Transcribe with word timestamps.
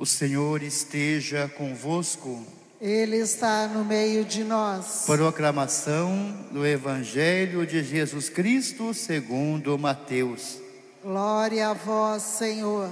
O 0.00 0.06
Senhor 0.06 0.62
esteja 0.62 1.46
convosco. 1.46 2.42
Ele 2.80 3.18
está 3.18 3.68
no 3.68 3.84
meio 3.84 4.24
de 4.24 4.42
nós. 4.42 5.02
Proclamação 5.04 6.48
do 6.50 6.66
Evangelho 6.66 7.66
de 7.66 7.84
Jesus 7.84 8.30
Cristo 8.30 8.94
segundo 8.94 9.78
Mateus. 9.78 10.58
Glória 11.02 11.68
a 11.68 11.74
vós, 11.74 12.22
Senhor. 12.22 12.90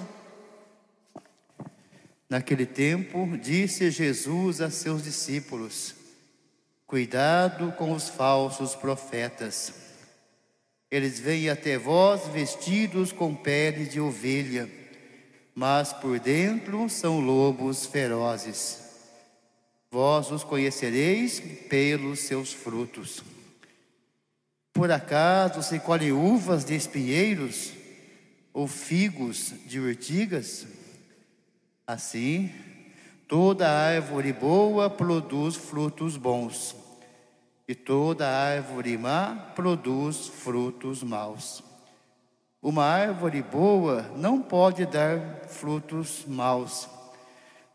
Naquele 2.29 2.67
tempo, 2.67 3.39
disse 3.39 3.91
Jesus 3.91 4.61
a 4.61 4.69
seus 4.69 5.03
discípulos: 5.03 5.95
Cuidado 6.87 7.73
com 7.73 7.93
os 7.93 8.11
falsos 8.11 8.75
profetas. 8.75 9.73
Eles 10.91 11.19
vêm 11.19 11.49
até 11.49 11.79
vós 11.79 12.27
vestidos 12.27 13.13
com 13.13 13.35
pele 13.35 13.87
de 13.87 13.99
ovelha 13.99 14.78
mas 15.59 15.93
por 15.93 16.21
dentro 16.21 16.89
são 16.89 17.19
lobos 17.19 17.85
ferozes. 17.85 18.79
Vós 19.91 20.31
os 20.31 20.45
conhecereis 20.45 21.41
pelos 21.69 22.21
seus 22.21 22.53
frutos. 22.53 23.25
Por 24.73 24.89
acaso 24.93 25.61
se 25.65 25.81
colhe 25.81 26.13
uvas 26.13 26.65
de 26.65 26.77
espinheiros 26.77 27.73
ou 28.53 28.69
figos 28.69 29.53
de 29.67 29.81
urtigas? 29.81 30.65
Assim, 31.85 32.53
toda 33.27 33.69
árvore 33.69 34.33
boa 34.33 34.89
produz 34.89 35.57
frutos 35.57 36.17
bons, 36.17 36.77
e 37.67 37.75
toda 37.75 38.29
árvore 38.29 38.97
má 38.97 39.35
produz 39.57 40.29
frutos 40.29 41.03
maus. 41.03 41.68
Uma 42.61 42.85
árvore 42.85 43.41
boa 43.41 44.03
não 44.17 44.43
pode 44.43 44.85
dar 44.85 45.21
frutos 45.49 46.25
maus, 46.27 46.89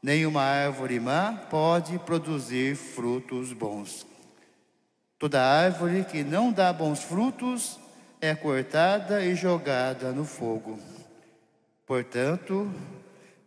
nem 0.01 0.25
uma 0.25 0.41
árvore 0.41 0.99
má 0.99 1.31
pode 1.49 1.97
produzir 1.99 2.75
frutos 2.75 3.53
bons. 3.53 4.05
Toda 5.17 5.41
árvore 5.41 6.03
que 6.03 6.21
não 6.21 6.51
dá 6.51 6.73
bons 6.73 7.01
frutos 7.01 7.79
é 8.19 8.35
cortada 8.35 9.23
e 9.23 9.35
jogada 9.35 10.11
no 10.11 10.25
fogo. 10.25 10.77
Portanto, 11.87 12.69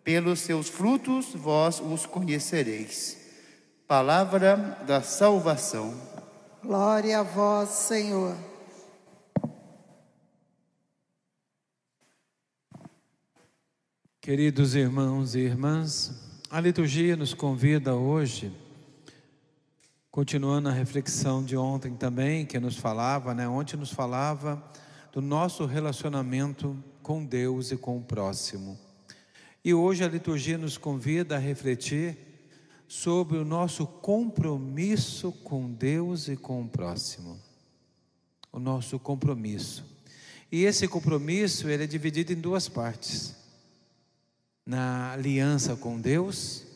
pelos 0.03 0.41
seus 0.41 0.70
frutos 0.70 1.34
vós 1.34 1.80
os 1.80 2.06
conhecereis. 2.06 3.19
Palavra 3.86 4.56
da 4.86 5.03
salvação. 5.03 5.94
Glória 6.62 7.20
a 7.20 7.22
vós, 7.22 7.69
Senhor. 7.69 8.34
Queridos 14.27 14.74
irmãos 14.74 15.36
e 15.36 15.38
irmãs, 15.38 16.12
a 16.50 16.58
liturgia 16.58 17.14
nos 17.14 17.32
convida 17.32 17.94
hoje, 17.94 18.52
continuando 20.10 20.69
a 20.69 20.72
reflexão 20.72 21.44
de 21.44 21.56
ontem 21.56 21.94
também, 21.94 22.44
que 22.44 22.58
nos 22.58 22.77
falava, 22.77 23.32
né? 23.32 23.48
Ontem 23.48 23.77
nos 23.77 23.92
falava 23.92 24.60
do 25.12 25.22
nosso 25.22 25.64
relacionamento 25.64 26.77
com 27.04 27.24
Deus 27.24 27.70
e 27.70 27.77
com 27.77 27.98
o 27.98 28.02
próximo. 28.02 28.77
E 29.64 29.72
hoje 29.72 30.02
a 30.02 30.08
liturgia 30.08 30.58
nos 30.58 30.77
convida 30.77 31.36
a 31.36 31.38
refletir 31.38 32.19
sobre 32.88 33.38
o 33.38 33.44
nosso 33.44 33.86
compromisso 33.86 35.30
com 35.44 35.72
Deus 35.72 36.27
e 36.27 36.36
com 36.36 36.62
o 36.62 36.69
próximo. 36.69 37.41
O 38.50 38.58
nosso 38.58 38.98
compromisso. 38.98 39.84
E 40.50 40.64
esse 40.64 40.88
compromisso 40.88 41.69
ele 41.69 41.84
é 41.84 41.86
dividido 41.86 42.32
em 42.32 42.41
duas 42.41 42.69
partes 42.69 43.45
na 44.67 45.12
aliança 45.12 45.77
com 45.77 46.00
Deus 46.00 46.67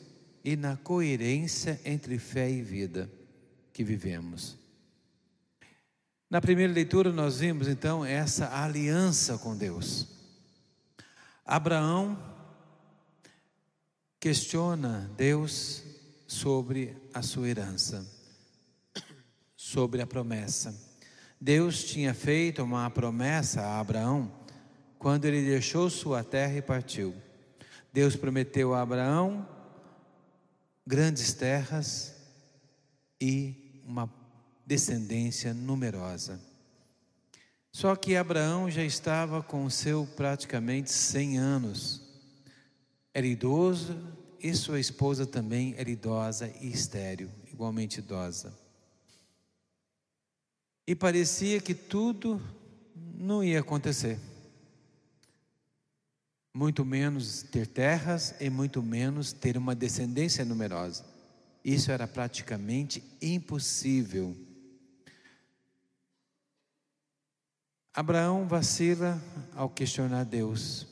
e 0.45 0.55
na 0.55 0.77
coerência 0.77 1.81
entre 1.85 2.19
fé 2.19 2.49
e 2.49 2.63
vida 2.63 3.11
que 3.73 3.83
vivemos. 3.83 4.57
Na 6.31 6.41
primeira 6.41 6.73
leitura, 6.73 7.13
nós 7.13 7.41
vimos 7.41 7.67
então 7.67 8.05
essa 8.05 8.63
aliança 8.63 9.37
com 9.37 9.57
Deus. 9.57 10.07
Abraão 11.45 12.17
questiona 14.21 15.11
Deus 15.17 15.83
sobre 16.29 16.97
a 17.13 17.23
sua 17.23 17.49
herança, 17.49 18.07
sobre 19.57 20.01
a 20.01 20.07
promessa. 20.07 20.73
Deus 21.41 21.83
tinha 21.83 22.15
feito 22.15 22.63
uma 22.63 22.89
promessa 22.89 23.63
a 23.63 23.81
Abraão 23.81 24.31
quando 24.99 25.25
ele 25.25 25.45
deixou 25.45 25.91
sua 25.91 26.23
terra 26.23 26.59
e 26.59 26.63
partiu. 26.63 27.13
Deus 27.93 28.15
prometeu 28.15 28.73
a 28.73 28.83
Abraão 28.83 29.47
grandes 30.87 31.33
terras 31.33 32.15
e 33.21 33.83
uma 33.85 34.13
descendência 34.65 35.53
numerosa. 35.53 36.41
Só 37.73 37.95
que 37.95 38.17
Abraão 38.17 38.71
já 38.71 38.85
estava 38.85 39.43
com 39.43 39.69
seu 39.71 40.07
praticamente 40.17 40.91
100 40.91 41.39
anos. 41.39 42.03
Era 43.13 43.27
idoso 43.27 43.97
e 44.41 44.55
sua 44.55 44.81
esposa 44.81 45.27
também 45.27 45.75
era 45.77 45.91
idosa 45.91 46.53
e 46.61 46.71
estéril, 46.71 47.31
igualmente 47.53 47.99
idosa. 47.99 48.57
E 50.87 50.95
parecia 50.95 51.61
que 51.61 51.75
tudo 51.75 52.41
não 53.15 53.45
ia 53.45 53.61
acontecer 53.61 54.19
muito 56.53 56.85
menos 56.85 57.43
ter 57.43 57.67
terras 57.67 58.35
e 58.41 58.51
muito 58.51 58.83
menos 58.83 59.33
ter 59.33 59.57
uma 59.57 59.75
descendência 59.75 60.45
numerosa. 60.45 61.05
Isso 61.65 61.93
era 61.93 62.09
praticamente 62.09 63.03
impossível. 63.21 64.37
Abraão 67.93 68.47
vacila 68.47 69.21
ao 69.55 69.69
questionar 69.69 70.25
Deus, 70.25 70.87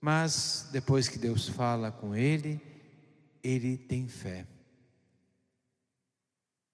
mas 0.00 0.68
depois 0.70 1.08
que 1.08 1.18
Deus 1.18 1.48
fala 1.48 1.90
com 1.90 2.14
ele, 2.14 2.60
ele 3.42 3.76
tem 3.76 4.06
fé. 4.06 4.46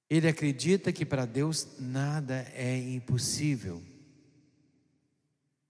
Ele 0.08 0.26
acredita 0.26 0.92
que 0.92 1.06
para 1.06 1.24
Deus 1.24 1.78
nada 1.78 2.46
é 2.52 2.76
impossível. 2.76 3.80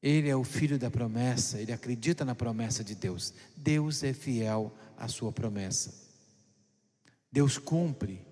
Ele 0.02 0.30
é 0.30 0.36
o 0.36 0.44
filho 0.44 0.78
da 0.78 0.90
promessa, 0.90 1.60
ele 1.60 1.72
acredita 1.72 2.24
na 2.24 2.34
promessa 2.34 2.82
de 2.82 2.94
Deus. 2.94 3.34
Deus 3.56 4.02
é 4.02 4.12
fiel 4.12 4.74
à 4.96 5.08
sua 5.08 5.30
promessa. 5.30 5.92
Deus 7.30 7.58
cumpre 7.58 8.22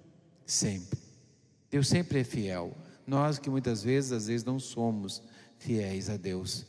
sempre. 0.46 0.98
Deus 1.70 1.86
sempre 1.86 2.20
é 2.20 2.24
fiel. 2.24 2.74
Nós 3.06 3.38
que 3.38 3.50
muitas 3.50 3.82
vezes, 3.82 4.12
às 4.12 4.26
vezes, 4.28 4.44
não 4.44 4.58
somos 4.58 5.22
fiéis 5.58 6.08
a 6.08 6.16
Deus, 6.16 6.64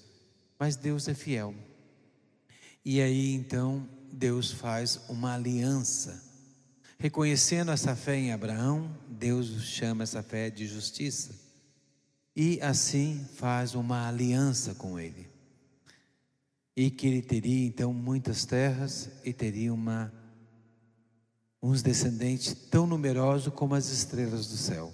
mas 0.58 0.76
Deus 0.76 1.08
é 1.08 1.14
fiel. 1.14 1.56
E 2.84 3.02
aí 3.02 3.34
então 3.34 3.88
Deus 4.12 4.52
faz 4.52 5.00
uma 5.08 5.36
aliança. 5.36 6.22
Reconhecendo 6.98 7.72
essa 7.72 7.96
fé 7.96 8.18
em 8.18 8.34
Abraão, 8.34 8.94
Deus 9.08 9.64
chama 9.64 10.04
essa 10.04 10.22
fé 10.22 10.50
de 10.50 10.68
justiça 10.68 11.49
e 12.36 12.60
assim 12.62 13.26
faz 13.36 13.76
uma 13.76 14.08
aliança 14.08 14.74
com 14.76 15.00
ele. 15.00 15.28
E 16.76 16.90
que 16.90 17.08
ele 17.08 17.22
teria 17.22 17.66
então 17.66 17.94
muitas 17.94 18.46
terras 18.46 19.10
e 19.26 19.34
teria 19.34 19.74
uma 19.74 20.14
uns 21.62 21.82
descendentes 21.82 22.54
tão 22.54 22.88
numerosos 22.88 23.54
como 23.54 23.76
as 23.76 23.90
estrelas 23.90 24.48
do 24.48 24.56
céu. 24.56 24.94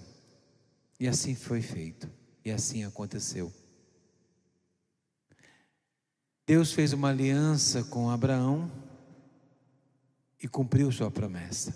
E 0.99 1.07
assim 1.07 1.35
foi 1.35 1.61
feito, 1.61 2.09
e 2.43 2.49
assim 2.51 2.83
aconteceu. 2.83 3.53
Deus 6.47 6.71
fez 6.71 6.93
uma 6.93 7.09
aliança 7.09 7.83
com 7.83 8.09
Abraão 8.09 8.71
e 10.41 10.47
cumpriu 10.47 10.91
sua 10.91 11.11
promessa. 11.11 11.75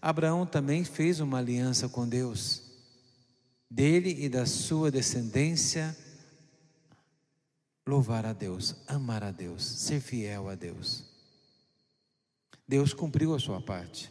Abraão 0.00 0.46
também 0.46 0.84
fez 0.84 1.20
uma 1.20 1.38
aliança 1.38 1.88
com 1.88 2.08
Deus 2.08 2.63
dele 3.70 4.24
e 4.24 4.28
da 4.28 4.46
sua 4.46 4.90
descendência, 4.90 5.96
louvar 7.86 8.24
a 8.24 8.32
Deus, 8.32 8.76
amar 8.86 9.22
a 9.22 9.30
Deus, 9.30 9.64
ser 9.64 10.00
fiel 10.00 10.48
a 10.48 10.54
Deus. 10.54 11.04
Deus 12.66 12.94
cumpriu 12.94 13.34
a 13.34 13.38
sua 13.38 13.60
parte, 13.60 14.10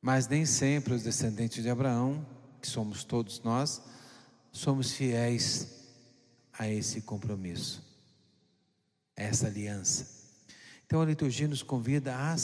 mas 0.00 0.28
nem 0.28 0.46
sempre 0.46 0.94
os 0.94 1.02
descendentes 1.02 1.62
de 1.62 1.70
Abraão, 1.70 2.24
que 2.60 2.68
somos 2.68 3.02
todos 3.04 3.40
nós, 3.42 3.82
somos 4.52 4.92
fiéis 4.92 5.68
a 6.52 6.68
esse 6.68 7.02
compromisso, 7.02 7.82
a 9.16 9.22
essa 9.22 9.48
aliança. 9.48 10.06
Então 10.86 11.00
a 11.00 11.04
liturgia 11.04 11.48
nos 11.48 11.62
convida 11.62 12.14
a 12.14 12.36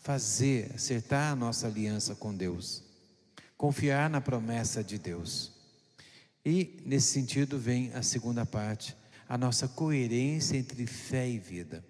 fazer, 0.00 0.72
acertar 0.74 1.32
a 1.32 1.36
nossa 1.36 1.66
aliança 1.66 2.14
com 2.14 2.34
Deus 2.34 2.91
confiar 3.62 4.10
na 4.10 4.20
promessa 4.20 4.82
de 4.82 4.98
Deus. 4.98 5.52
E 6.44 6.80
nesse 6.84 7.12
sentido 7.12 7.56
vem 7.56 7.92
a 7.94 8.02
segunda 8.02 8.44
parte, 8.44 8.96
a 9.28 9.38
nossa 9.38 9.68
coerência 9.68 10.56
entre 10.56 10.84
fé 10.84 11.30
e 11.30 11.38
vida. 11.38 11.84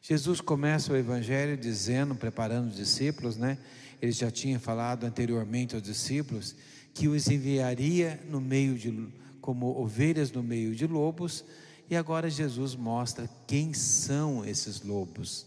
Jesus 0.00 0.40
começa 0.40 0.90
o 0.90 0.96
evangelho 0.96 1.58
dizendo, 1.58 2.14
preparando 2.14 2.70
os 2.70 2.76
discípulos, 2.76 3.36
né? 3.36 3.58
Ele 4.00 4.12
já 4.12 4.30
tinha 4.30 4.58
falado 4.58 5.04
anteriormente 5.04 5.74
aos 5.74 5.84
discípulos 5.84 6.56
que 6.94 7.06
os 7.06 7.28
enviaria 7.28 8.18
no 8.26 8.40
meio 8.40 8.74
de 8.74 9.12
como 9.42 9.78
ovelhas 9.78 10.32
no 10.32 10.42
meio 10.42 10.74
de 10.74 10.86
lobos, 10.86 11.44
e 11.90 11.96
agora 11.96 12.30
Jesus 12.30 12.74
mostra 12.74 13.28
quem 13.46 13.74
são 13.74 14.42
esses 14.42 14.80
lobos, 14.80 15.44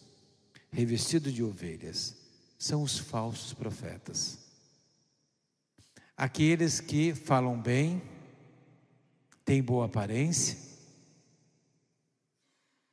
revestidos 0.72 1.34
de 1.34 1.42
ovelhas. 1.42 2.16
São 2.60 2.84
os 2.84 3.00
falsos 3.00 3.54
profetas. 3.54 4.51
Aqueles 6.22 6.80
que 6.80 7.16
falam 7.16 7.60
bem, 7.60 8.00
têm 9.44 9.60
boa 9.60 9.88
aparência, 9.88 10.56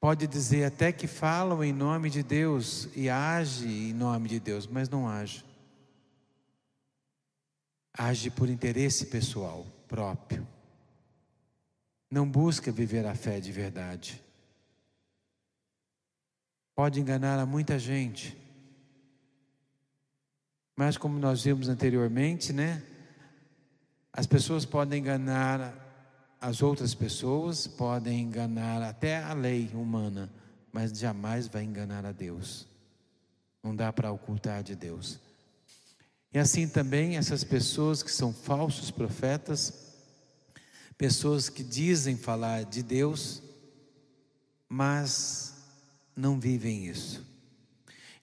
pode 0.01 0.27
dizer 0.27 0.65
até 0.65 0.91
que 0.93 1.07
falam 1.07 1.63
em 1.63 1.71
nome 1.71 2.09
de 2.09 2.23
Deus 2.23 2.89
e 2.97 3.11
age 3.11 3.69
em 3.69 3.93
nome 3.93 4.31
de 4.31 4.41
Deus, 4.41 4.67
mas 4.67 4.89
não 4.89 5.07
age. 5.07 5.45
Age 7.93 8.31
por 8.31 8.49
interesse 8.49 9.05
pessoal 9.05 9.67
próprio. 9.87 10.49
Não 12.11 12.27
busca 12.27 12.73
viver 12.73 13.05
a 13.05 13.15
fé 13.15 13.41
de 13.41 13.53
verdade. 13.53 14.25
Pode 16.75 16.99
enganar 16.99 17.39
a 17.39 17.45
muita 17.45 17.79
gente. 17.79 18.35
Mas 20.75 20.97
como 20.97 21.19
nós 21.19 21.45
vimos 21.45 21.69
anteriormente, 21.69 22.55
né? 22.55 22.83
As 24.13 24.27
pessoas 24.27 24.65
podem 24.65 25.01
enganar 25.01 25.87
as 26.41 26.63
outras 26.63 26.95
pessoas, 26.95 27.67
podem 27.67 28.21
enganar 28.21 28.83
até 28.83 29.23
a 29.23 29.33
lei 29.33 29.71
humana, 29.75 30.31
mas 30.73 30.93
jamais 30.93 31.49
vai 31.49 31.65
enganar 31.65 32.07
a 32.07 32.13
Deus. 32.13 32.67
Não 33.63 33.75
dá 33.75 33.93
para 33.93 34.13
ocultar 34.13 34.63
de 34.63 34.77
Deus. 34.77 35.19
E 36.33 36.39
assim 36.39 36.69
também 36.69 37.17
essas 37.17 37.43
pessoas 37.43 38.03
que 38.03 38.13
são 38.13 38.33
falsos 38.33 38.91
profetas, 38.91 39.95
pessoas 40.97 41.49
que 41.49 41.65
dizem 41.65 42.17
falar 42.17 42.65
de 42.65 42.83
Deus, 42.83 43.43
mas 44.69 45.55
não 46.15 46.39
vivem 46.39 46.87
isso. 46.87 47.25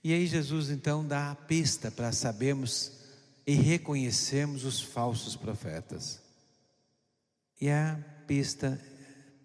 E 0.04 0.14
aí 0.14 0.28
Jesus 0.28 0.70
então 0.70 1.06
dá 1.06 1.32
a 1.32 1.36
pista 1.36 1.90
para 1.90 2.12
sabermos 2.12 2.92
e 3.46 3.54
reconhecemos 3.54 4.64
os 4.64 4.82
falsos 4.82 5.36
profetas. 5.36 6.22
E 7.60 7.70
a 7.70 8.04
pista 8.26 8.82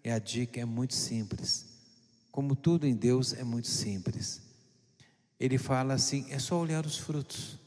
e 0.03 0.11
a 0.11 0.19
dica 0.19 0.61
é 0.61 0.65
muito 0.65 0.95
simples. 0.95 1.67
Como 2.31 2.57
tudo 2.57 2.87
em 2.87 2.95
Deus 2.95 3.33
é 3.33 3.45
muito 3.45 3.69
simples. 3.69 4.41
Ele 5.39 5.59
fala 5.59 5.95
assim: 5.95 6.27
é 6.31 6.39
só 6.39 6.59
olhar 6.59 6.87
os 6.87 6.99
frutos. 6.99 7.59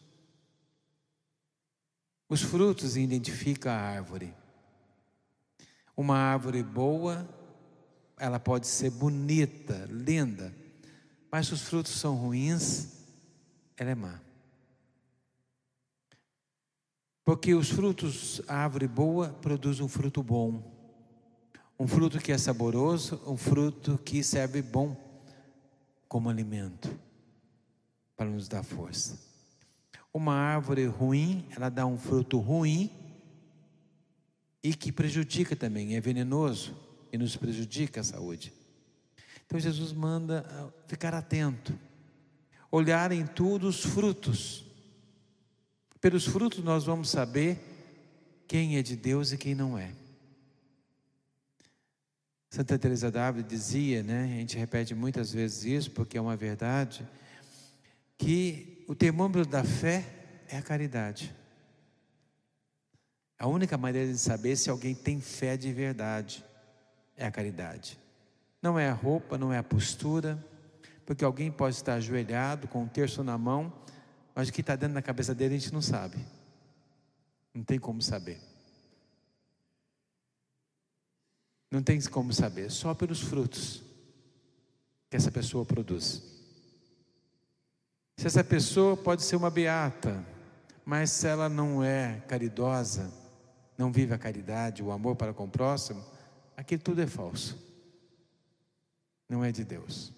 Os 2.28 2.42
frutos 2.42 2.98
identificam 2.98 3.72
a 3.72 3.76
árvore. 3.76 4.34
Uma 5.96 6.18
árvore 6.18 6.64
boa, 6.64 7.30
ela 8.18 8.40
pode 8.40 8.66
ser 8.66 8.90
bonita, 8.90 9.88
linda, 9.92 10.52
mas 11.32 11.48
se 11.48 11.54
os 11.54 11.62
frutos 11.62 11.92
são 11.92 12.16
ruins, 12.16 12.88
ela 13.78 13.92
é 13.92 13.96
má. 13.96 14.20
Porque 17.26 17.54
os 17.54 17.70
frutos, 17.70 18.42
a 18.48 18.58
árvore 18.58 18.88
boa 18.88 19.30
produz 19.30 19.80
um 19.80 19.88
fruto 19.88 20.22
bom, 20.22 20.62
um 21.80 21.88
fruto 21.88 22.20
que 22.20 22.32
é 22.32 22.38
saboroso, 22.38 23.22
um 23.26 23.38
fruto 23.38 23.98
que 23.98 24.22
serve 24.22 24.62
bom 24.62 24.96
como 26.08 26.30
alimento, 26.30 26.94
para 28.18 28.30
nos 28.30 28.48
dar 28.48 28.62
força. 28.62 29.18
Uma 30.14 30.36
árvore 30.36 30.86
ruim, 30.86 31.48
ela 31.56 31.70
dá 31.70 31.86
um 31.86 31.98
fruto 31.98 32.38
ruim 32.40 32.92
e 34.62 34.76
que 34.76 34.92
prejudica 34.92 35.56
também, 35.56 35.96
é 35.96 36.02
venenoso 36.02 36.76
e 37.12 37.18
nos 37.18 37.38
prejudica 37.38 38.02
a 38.02 38.04
saúde. 38.04 38.54
Então 39.46 39.58
Jesus 39.58 39.94
manda 39.94 40.46
ah, 40.50 40.70
ficar 40.88 41.14
atento, 41.14 41.74
olhar 42.70 43.12
em 43.12 43.26
tudo 43.26 43.68
os 43.68 43.84
frutos 43.84 44.63
pelos 46.04 46.26
frutos 46.26 46.62
nós 46.62 46.84
vamos 46.84 47.10
saber 47.10 47.58
quem 48.46 48.76
é 48.76 48.82
de 48.82 48.94
Deus 48.94 49.32
e 49.32 49.38
quem 49.38 49.56
não 49.56 49.78
é. 49.78 49.94
Santa 52.50 52.78
Teresa 52.78 53.10
d'Ávila 53.10 53.48
dizia, 53.48 54.04
né, 54.04 54.26
a 54.26 54.40
gente 54.40 54.58
repete 54.58 54.94
muitas 54.94 55.32
vezes 55.32 55.64
isso 55.64 55.92
porque 55.92 56.18
é 56.18 56.22
uma 56.22 56.36
verdade, 56.36 57.08
que 58.18 58.84
o 58.86 58.94
termômetro 58.94 59.46
da 59.46 59.64
fé 59.64 60.06
é 60.50 60.58
a 60.58 60.62
caridade. 60.62 61.34
A 63.40 63.48
única 63.48 63.78
maneira 63.78 64.12
de 64.12 64.18
saber 64.18 64.58
se 64.58 64.70
alguém 64.70 64.94
tem 64.94 65.22
fé 65.22 65.56
de 65.56 65.72
verdade 65.72 66.44
é 67.16 67.26
a 67.26 67.32
caridade. 67.32 67.98
Não 68.62 68.78
é 68.78 68.90
a 68.90 68.94
roupa, 68.94 69.38
não 69.38 69.54
é 69.54 69.58
a 69.58 69.64
postura, 69.64 70.38
porque 71.06 71.24
alguém 71.24 71.50
pode 71.50 71.78
estar 71.78 71.94
ajoelhado 71.94 72.68
com 72.68 72.84
um 72.84 72.88
terço 72.90 73.24
na 73.24 73.38
mão 73.38 73.72
mas 74.36 74.50
o 74.50 74.54
que 74.54 74.62
está 74.62 74.76
dentro 74.76 74.96
da 74.96 75.02
cabeça 75.02 75.36
dele 75.36 75.56
a 75.56 75.58
gente 75.60 75.74
não 75.74 75.82
sabe. 75.82 76.18
Não 77.54 77.64
tem 77.64 77.80
como 77.80 78.02
saber. 78.02 78.40
Não 81.70 81.82
tem 81.82 82.00
como 82.02 82.34
saber, 82.34 82.70
só 82.70 82.94
pelos 82.94 83.20
frutos 83.20 83.82
que 85.10 85.18
essa 85.18 85.32
pessoa 85.32 85.66
produz. 85.66 86.22
Se 88.18 88.28
essa 88.28 88.44
pessoa 88.44 88.96
pode 88.96 89.24
ser 89.24 89.36
uma 89.36 89.50
beata, 89.50 90.24
mas 90.86 91.10
se 91.12 91.28
ela 91.28 91.50
não 91.50 91.84
é 91.84 92.22
caridosa, 92.28 93.12
não 93.78 93.92
vive 93.92 94.14
a 94.14 94.18
caridade, 94.18 94.84
o 94.84 94.92
amor 94.92 95.16
para 95.16 95.34
com 95.34 95.46
o 95.46 95.50
próximo, 95.50 96.04
aquilo 96.56 96.82
tudo 96.82 97.02
é 97.02 97.08
falso. 97.08 97.58
Não 99.28 99.44
é 99.44 99.52
de 99.52 99.64
Deus. 99.64 100.14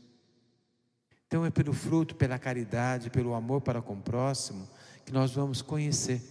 Então 1.36 1.46
é 1.46 1.50
pelo 1.50 1.74
fruto, 1.74 2.16
pela 2.16 2.40
caridade, 2.40 3.10
pelo 3.10 3.34
amor 3.34 3.60
para 3.60 3.82
com 3.82 3.92
o 3.92 4.02
próximo 4.02 4.70
que 5.06 5.12
nós 5.12 5.34
vamos 5.34 5.62
conhecer. 5.62 6.22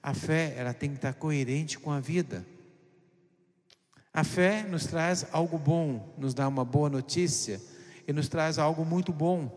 A 0.00 0.14
fé, 0.14 0.54
ela 0.56 0.72
tem 0.72 0.90
que 0.90 0.98
estar 0.98 1.14
coerente 1.14 1.76
com 1.76 1.90
a 1.90 1.98
vida. 1.98 2.46
A 4.14 4.22
fé 4.22 4.62
nos 4.62 4.86
traz 4.86 5.26
algo 5.32 5.58
bom, 5.58 6.14
nos 6.16 6.32
dá 6.32 6.46
uma 6.46 6.64
boa 6.64 6.88
notícia 6.88 7.60
e 8.06 8.12
nos 8.12 8.28
traz 8.28 8.56
algo 8.56 8.84
muito 8.84 9.12
bom. 9.12 9.50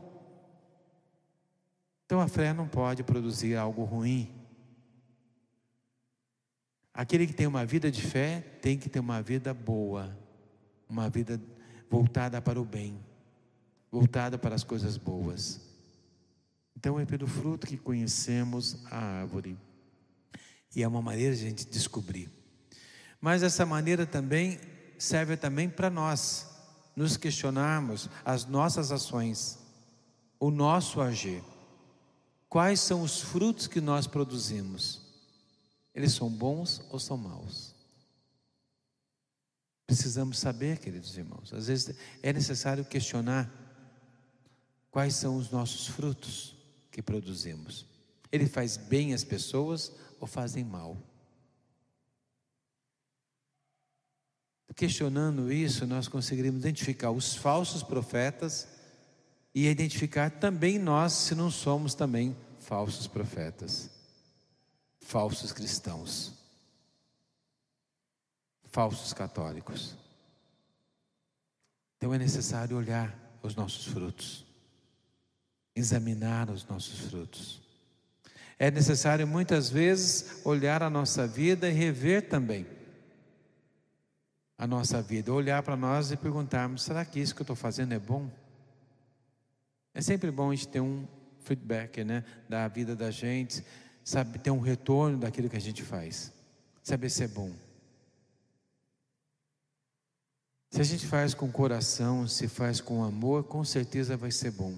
Então 2.07 2.19
a 2.19 2.27
fé 2.27 2.51
não 2.51 2.67
pode 2.67 3.03
produzir 3.03 3.55
algo 3.55 3.83
ruim. 3.83 4.27
Aquele 6.91 7.27
que 7.27 7.33
tem 7.33 7.45
uma 7.45 7.63
vida 7.63 7.91
de 7.91 8.01
fé 8.01 8.39
tem 8.59 8.75
que 8.75 8.89
ter 8.89 8.99
uma 8.99 9.21
vida 9.21 9.53
boa, 9.53 10.17
uma 10.89 11.11
vida 11.11 11.39
voltada 11.91 12.41
para 12.41 12.59
o 12.59 12.65
bem 12.65 13.12
voltada 13.93 14.39
para 14.39 14.55
as 14.55 14.63
coisas 14.63 14.97
boas. 14.97 15.61
Então 16.75 16.99
é 16.99 17.05
pelo 17.05 17.27
fruto 17.27 17.67
que 17.67 17.77
conhecemos 17.77 18.83
a 18.89 18.97
árvore. 18.97 19.55
E 20.75 20.81
é 20.81 20.87
uma 20.87 20.99
maneira 20.99 21.35
de 21.35 21.45
a 21.45 21.49
gente 21.49 21.67
descobrir. 21.67 22.27
Mas 23.21 23.43
essa 23.43 23.67
maneira 23.67 24.07
também 24.07 24.59
serve 24.97 25.37
também 25.37 25.69
para 25.69 25.91
nós 25.91 26.49
nos 26.95 27.17
questionarmos 27.17 28.09
as 28.25 28.47
nossas 28.47 28.91
ações, 28.91 29.59
o 30.39 30.49
nosso 30.49 30.99
agir. 30.99 31.43
Quais 32.49 32.79
são 32.79 33.03
os 33.03 33.21
frutos 33.21 33.67
que 33.67 33.79
nós 33.79 34.07
produzimos? 34.07 35.01
Eles 35.93 36.13
são 36.13 36.31
bons 36.31 36.81
ou 36.89 36.97
são 36.99 37.15
maus? 37.15 37.75
Precisamos 39.85 40.39
saber, 40.39 40.79
queridos 40.79 41.15
irmãos. 41.15 41.53
Às 41.53 41.67
vezes 41.67 41.95
é 42.23 42.33
necessário 42.33 42.83
questionar 42.83 43.62
Quais 44.93 45.15
são 45.15 45.37
os 45.37 45.49
nossos 45.49 45.87
frutos 45.87 46.55
que 46.91 47.01
produzimos? 47.01 47.83
Ele 48.31 48.47
faz 48.47 48.77
bem 48.77 49.11
às 49.11 49.23
pessoas 49.23 49.91
ou 50.19 50.27
fazem 50.27 50.63
mal? 50.63 50.95
Questionando 54.75 55.51
isso, 55.51 55.87
nós 55.87 56.07
conseguiremos 56.07 56.59
identificar 56.59 57.09
os 57.09 57.33
falsos 57.33 57.81
profetas 57.81 58.67
e 59.53 59.67
identificar 59.67 60.29
também 60.29 60.77
nós 60.77 61.13
se 61.13 61.33
não 61.33 61.49
somos 61.49 61.95
também 61.95 62.37
falsos 62.59 63.07
profetas, 63.07 63.89
falsos 64.99 65.51
cristãos, 65.51 66.33
falsos 68.65 69.11
católicos. 69.11 69.95
Então 71.97 72.13
é 72.13 72.19
necessário 72.19 72.77
olhar 72.77 73.17
os 73.41 73.55
nossos 73.55 73.87
frutos 73.87 74.42
examinar 75.75 76.49
os 76.49 76.65
nossos 76.65 76.99
frutos. 77.09 77.61
É 78.59 78.69
necessário 78.69 79.27
muitas 79.27 79.69
vezes 79.69 80.41
olhar 80.45 80.83
a 80.83 80.89
nossa 80.89 81.27
vida 81.27 81.69
e 81.69 81.73
rever 81.73 82.29
também 82.29 82.65
a 84.57 84.67
nossa 84.67 85.01
vida, 85.01 85.33
olhar 85.33 85.61
para 85.63 85.75
nós 85.75 86.11
e 86.11 86.17
perguntarmos: 86.17 86.83
será 86.83 87.03
que 87.03 87.19
isso 87.19 87.35
que 87.35 87.41
eu 87.41 87.43
estou 87.43 87.55
fazendo 87.55 87.93
é 87.93 87.99
bom? 87.99 88.29
É 89.93 90.01
sempre 90.01 90.31
bom 90.31 90.51
a 90.51 90.55
gente 90.55 90.67
ter 90.67 90.79
um 90.79 91.05
feedback, 91.41 92.03
né, 92.03 92.23
da 92.47 92.67
vida 92.67 92.95
da 92.95 93.11
gente, 93.11 93.63
sabe, 94.03 94.39
ter 94.39 94.51
um 94.51 94.59
retorno 94.59 95.17
daquilo 95.17 95.49
que 95.49 95.57
a 95.57 95.61
gente 95.61 95.83
faz, 95.83 96.31
saber 96.81 97.09
se 97.09 97.23
é 97.23 97.27
bom. 97.27 97.51
Se 100.71 100.81
a 100.81 100.83
gente 100.83 101.05
faz 101.05 101.33
com 101.33 101.51
coração, 101.51 102.27
se 102.27 102.47
faz 102.47 102.81
com 102.81 103.03
amor, 103.03 103.43
com 103.43 103.63
certeza 103.63 104.17
vai 104.17 104.31
ser 104.31 104.51
bom. 104.51 104.73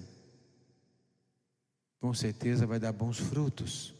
Com 2.00 2.12
certeza 2.14 2.66
vai 2.66 2.78
dar 2.78 2.92
bons 2.92 3.18
frutos. 3.18 3.94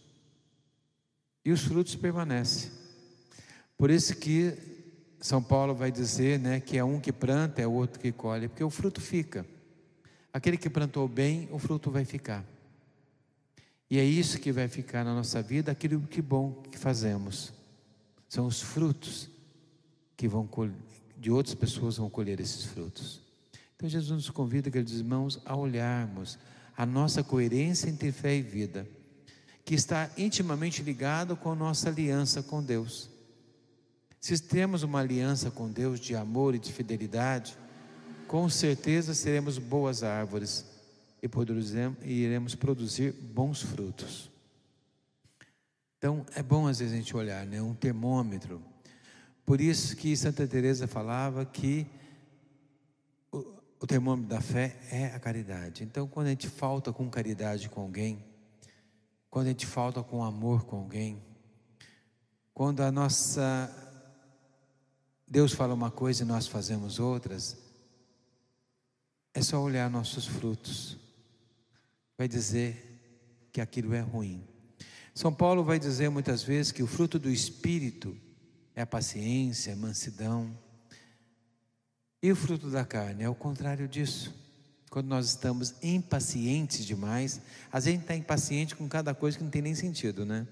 E 1.45 1.53
os 1.53 1.63
frutos 1.63 1.95
permanecem. 1.95 2.71
Por 3.77 3.91
isso 3.91 4.17
que 4.17 4.57
São 5.21 5.43
Paulo 5.43 5.75
vai 5.75 5.93
dizer, 5.93 6.39
né, 6.39 6.61
que 6.61 6.79
é 6.79 6.85
um 6.85 7.01
que 7.01 7.13
planta, 7.13 7.61
é 7.63 7.67
outro 7.67 8.01
que 8.01 8.13
colhe, 8.13 8.49
porque 8.49 8.65
o 8.65 8.71
fruto 8.71 9.01
fica. 9.01 9.47
Aquele 10.33 10.57
que 10.57 10.69
plantou 10.69 11.09
bem, 11.09 11.49
o 11.51 11.59
fruto 11.59 11.91
vai 11.91 12.05
ficar. 12.05 12.45
E 13.89 13.99
é 13.99 14.05
isso 14.05 14.41
que 14.41 14.51
vai 14.51 14.69
ficar 14.69 15.05
na 15.05 15.15
nossa 15.15 15.41
vida, 15.41 15.71
aquilo 15.71 16.01
que 16.01 16.21
bom 16.21 16.63
que 16.71 16.79
fazemos. 16.79 17.53
São 18.29 18.47
os 18.47 18.61
frutos 18.61 19.29
que 20.17 20.27
vão 20.27 20.49
de 21.17 21.31
outras 21.31 21.55
pessoas 21.55 21.97
vão 21.97 22.11
colher 22.11 22.41
esses 22.41 22.65
frutos. 22.65 23.21
Então 23.77 23.89
Jesus 23.89 24.11
nos 24.11 24.31
convida, 24.31 24.71
queridos 24.71 24.99
irmãos, 24.99 25.41
a 25.45 25.55
olharmos 25.55 26.39
a 26.77 26.85
nossa 26.85 27.23
coerência 27.23 27.89
entre 27.89 28.13
fé 28.13 28.37
e 28.37 28.43
vida, 28.43 28.87
que 29.65 29.75
está 29.75 30.11
intimamente 30.17 30.83
ligado 30.83 31.37
com 31.37 31.53
a 31.53 31.55
nossa 31.55 31.89
aliança 31.89 32.43
com 32.43 32.63
Deus. 32.63 33.09
Se 34.21 34.39
temos 34.39 34.83
uma 34.83 35.01
aliança 35.01 35.51
com 35.51 35.71
Deus 35.71 35.99
de 35.99 36.15
amor 36.15 36.55
e 36.55 36.59
de 36.59 36.73
fidelidade, 36.73 37.57
com 38.27 38.49
certeza 38.49 39.15
seremos 39.15 39.59
boas 39.59 40.03
árvores 40.03 40.65
e, 41.23 42.13
iremos 42.13 42.55
produzir 42.55 43.13
bons 43.13 43.63
frutos. 43.63 44.31
Então, 45.99 46.27
é 46.35 46.43
bom 46.43 46.67
às 46.67 46.79
vezes 46.79 46.93
a 46.93 46.97
gente 46.97 47.17
olhar, 47.17 47.47
né, 47.47 47.63
um 47.63 47.75
termômetro 47.75 48.61
por 49.47 49.61
isso 49.61 49.95
que 49.95 50.17
Santa 50.17 50.45
Teresa 50.45 50.89
falava 50.89 51.45
que 51.45 51.87
o 53.81 53.87
termômetro 53.87 54.29
da 54.29 54.41
fé 54.41 54.77
é 54.91 55.07
a 55.07 55.21
caridade. 55.21 55.85
Então, 55.85 56.07
quando 56.09 56.29
a 56.29 56.31
gente 56.31 56.49
falta 56.49 56.93
com 56.93 57.09
caridade 57.11 57.69
com 57.69 57.81
alguém, 57.81 58.25
quando 59.31 59.47
a 59.47 59.51
gente 59.51 59.67
falta 59.67 60.03
com 60.03 60.25
amor 60.25 60.65
com 60.65 60.77
alguém, 60.77 61.23
quando 62.55 62.83
a 62.83 62.91
nossa 62.91 63.71
Deus 65.29 65.53
fala 65.53 65.75
uma 65.75 65.91
coisa 65.91 66.23
e 66.23 66.27
nós 66.27 66.47
fazemos 66.47 66.99
outras, 66.99 67.57
é 69.35 69.43
só 69.43 69.61
olhar 69.61 69.91
nossos 69.91 70.27
frutos. 70.27 70.97
Vai 72.17 72.29
dizer 72.29 73.49
que 73.53 73.61
aquilo 73.61 73.93
é 73.93 74.01
ruim. 74.01 74.43
São 75.15 75.35
Paulo 75.35 75.65
vai 75.65 75.79
dizer 75.79 76.09
muitas 76.11 76.43
vezes 76.43 76.73
que 76.73 76.83
o 76.83 76.87
fruto 76.87 77.19
do 77.19 77.29
espírito 77.29 78.17
é 78.75 78.83
a 78.83 78.87
paciência, 78.87 79.73
a 79.73 79.77
mansidão. 79.77 80.57
E 82.27 82.33
o 82.33 82.35
fruto 82.35 82.69
da 82.69 82.85
carne 82.85 83.23
é 83.23 83.29
o 83.29 83.37
contrário 83.37 83.87
disso. 83.87 84.35
Quando 84.91 85.07
nós 85.07 85.29
estamos 85.29 85.77
impacientes 85.81 86.85
demais, 86.85 87.41
às 87.71 87.85
vezes 87.85 87.87
a 87.87 87.91
gente 87.91 88.01
está 88.01 88.17
impaciente 88.17 88.75
com 88.75 88.89
cada 88.89 89.15
coisa 89.15 89.39
que 89.39 89.45
não 89.45 89.51
tem 89.53 89.63
nem 89.63 89.77
sentido, 89.77 90.27
né? 90.27 90.45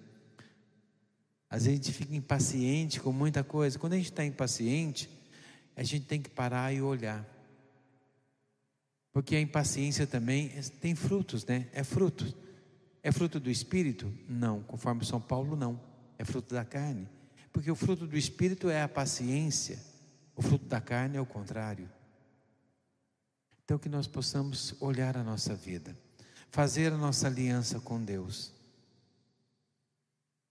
Às 1.51 1.65
vezes 1.65 1.81
a 1.81 1.83
gente 1.83 1.93
fica 1.93 2.15
impaciente 2.15 3.01
com 3.01 3.11
muita 3.11 3.43
coisa. 3.43 3.77
Quando 3.77 3.95
a 3.95 3.97
gente 3.97 4.13
está 4.13 4.25
impaciente, 4.25 5.11
a 5.75 5.83
gente 5.83 6.07
tem 6.07 6.23
que 6.23 6.31
parar 6.31 6.73
e 6.73 6.81
olhar. 6.81 7.27
Porque 9.13 9.35
a 9.35 9.41
impaciência 9.41 10.07
também 10.07 10.51
tem 10.81 10.95
frutos, 10.95 11.45
né? 11.45 11.67
É 11.73 11.83
fruto. 11.83 12.33
É 13.03 13.11
fruto 13.11 13.41
do 13.41 13.51
espírito? 13.51 14.15
Não, 14.29 14.63
conforme 14.63 15.05
São 15.05 15.21
Paulo, 15.21 15.57
não. 15.57 15.81
É 16.21 16.25
fruto 16.25 16.55
da 16.55 16.65
carne. 16.65 17.09
Porque 17.53 17.69
o 17.69 17.75
fruto 17.75 18.07
do 18.07 18.17
Espírito 18.17 18.69
é 18.69 18.83
a 18.83 18.89
paciência, 18.89 19.79
o 20.37 20.43
fruto 20.43 20.67
da 20.67 20.81
carne 20.81 21.17
é 21.17 21.21
o 21.21 21.27
contrário. 21.27 21.89
Então, 23.65 23.79
que 23.79 23.89
nós 23.89 24.07
possamos 24.07 24.75
olhar 24.81 25.17
a 25.17 25.25
nossa 25.25 25.55
vida, 25.55 25.97
fazer 26.51 26.93
a 26.93 26.99
nossa 26.99 27.27
aliança 27.27 27.81
com 27.81 28.03
Deus. 28.03 28.53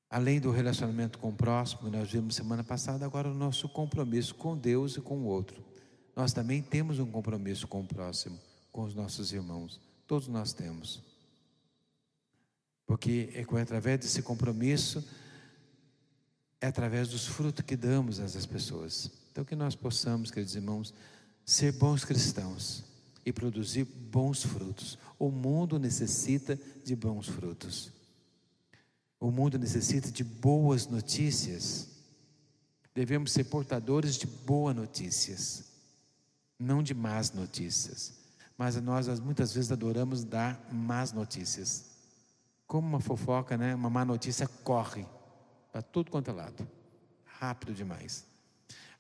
Além 0.10 0.40
do 0.40 0.52
relacionamento 0.52 1.20
com 1.20 1.30
o 1.30 1.36
próximo, 1.36 1.90
nós 1.90 2.12
vimos 2.12 2.36
semana 2.36 2.64
passada, 2.64 3.06
agora 3.06 3.30
o 3.30 3.34
nosso 3.34 3.68
compromisso 3.70 4.34
com 4.36 4.58
Deus 4.58 4.96
e 4.96 5.02
com 5.02 5.20
o 5.20 5.26
outro. 5.26 5.64
Nós 6.16 6.34
também 6.34 6.62
temos 6.62 7.00
um 7.00 7.10
compromisso 7.10 7.68
com 7.68 7.82
o 7.82 7.88
próximo, 7.88 8.40
com 8.72 8.84
os 8.84 8.94
nossos 8.94 9.32
irmãos. 9.32 9.80
Todos 10.08 10.28
nós 10.28 10.54
temos. 10.54 11.02
Porque 12.86 13.32
é 13.34 13.62
através 13.62 14.00
desse 14.00 14.22
compromisso 14.22 15.04
é 16.64 16.68
através 16.68 17.10
dos 17.10 17.28
frutos 17.28 17.66
que 17.66 17.76
damos 17.76 18.22
às 18.22 18.46
pessoas. 18.46 19.12
Então, 19.34 19.44
que 19.44 19.56
nós 19.56 19.76
possamos, 19.76 20.30
queridos 20.30 20.56
irmãos, 20.56 20.94
ser 21.44 21.72
bons 21.72 22.06
cristãos 22.06 22.84
e 23.26 23.34
produzir 23.34 23.84
bons 23.84 24.44
frutos. 24.44 24.96
O 25.18 25.32
mundo 25.32 25.80
necessita 25.80 26.56
de 26.86 26.96
bons 26.96 27.28
frutos. 27.28 27.92
O 29.20 29.32
mundo 29.32 29.58
necessita 29.58 30.12
de 30.12 30.24
boas 30.24 30.86
notícias. 30.86 31.88
Devemos 32.94 33.32
ser 33.32 33.46
portadores 33.46 34.18
de 34.18 34.28
boas 34.28 34.76
notícias, 34.76 35.64
não 36.60 36.84
de 36.84 36.94
más 36.94 37.34
notícias. 37.34 38.14
Mas 38.56 38.76
nós 38.76 39.20
muitas 39.20 39.52
vezes 39.52 39.72
adoramos 39.72 40.24
dar 40.24 40.64
más 40.72 41.12
notícias. 41.12 41.86
Como 42.68 42.88
uma 42.88 43.00
fofoca, 43.00 43.58
né? 43.58 43.74
Uma 43.74 43.90
má 43.90 44.06
notícia 44.06 44.48
corre 44.48 45.08
para 45.72 45.82
tudo 45.82 46.12
quanto 46.12 46.30
é 46.30 46.34
lado. 46.34 46.68
Rápido 47.26 47.74
demais. 47.74 48.32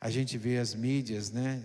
A 0.03 0.09
gente 0.09 0.37
vê 0.37 0.57
as 0.57 0.75
mídias, 0.75 1.31
né? 1.31 1.63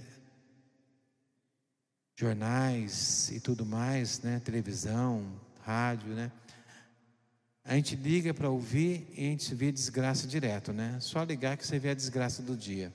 Jornais 2.15 3.31
e 3.33 3.41
tudo 3.41 3.67
mais, 3.67 4.21
né? 4.21 4.39
Televisão, 4.39 5.29
rádio, 5.63 6.15
né? 6.15 6.31
A 7.65 7.75
gente 7.75 7.97
liga 7.97 8.33
para 8.33 8.49
ouvir 8.49 9.09
e 9.17 9.27
a 9.27 9.31
gente 9.31 9.53
vê 9.57 9.73
desgraça 9.73 10.25
direto, 10.25 10.73
né? 10.73 10.99
Só 11.01 11.25
ligar 11.25 11.57
que 11.57 11.67
você 11.67 11.81
vê 11.81 11.91
a 11.91 11.95
desgraça 11.95 12.41
do 12.41 12.57
dia. 12.57 12.93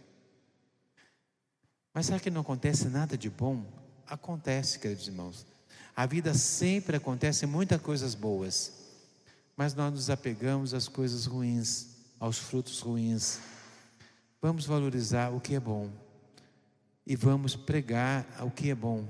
Mas 1.93 2.05
será 2.05 2.21
que 2.21 2.31
não 2.31 2.39
acontece 2.39 2.87
nada 2.87 3.17
de 3.17 3.29
bom? 3.29 3.65
Acontece, 4.07 4.79
queridos 4.79 5.09
irmãos. 5.09 5.45
A 5.93 6.05
vida 6.05 6.33
sempre 6.33 6.95
acontece 6.95 7.45
muitas 7.45 7.81
coisas 7.81 8.15
boas, 8.15 8.71
mas 9.57 9.73
nós 9.73 9.91
nos 9.91 10.09
apegamos 10.09 10.73
às 10.73 10.87
coisas 10.87 11.25
ruins 11.25 11.89
aos 12.17 12.37
frutos 12.37 12.79
ruins. 12.79 13.41
Vamos 14.43 14.65
valorizar 14.65 15.29
o 15.29 15.39
que 15.39 15.55
é 15.55 15.59
bom 15.59 15.89
e 17.07 17.15
vamos 17.15 17.55
pregar 17.55 18.27
o 18.41 18.51
que 18.51 18.71
é 18.71 18.75
bom. 18.75 19.07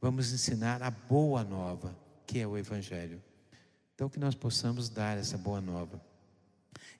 Vamos 0.00 0.32
ensinar 0.32 0.84
a 0.84 0.88
boa 0.88 1.42
nova, 1.42 1.98
que 2.28 2.38
é 2.38 2.46
o 2.46 2.56
Evangelho. 2.56 3.20
Então, 3.92 4.08
que 4.08 4.20
nós 4.20 4.36
possamos 4.36 4.88
dar 4.88 5.18
essa 5.18 5.36
boa 5.36 5.60
nova. 5.60 6.00